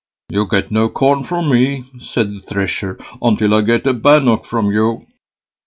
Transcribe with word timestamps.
"You'll 0.29 0.47
get 0.47 0.71
no 0.71 0.89
corn 0.89 1.25
from 1.25 1.51
me", 1.51 1.83
said 1.99 2.33
the 2.33 2.39
Thresher, 2.39 2.97
"until 3.21 3.53
I 3.53 3.61
get 3.61 3.85
a 3.85 3.93
bannock 3.93 4.47
from 4.47 4.71
you." 4.71 5.05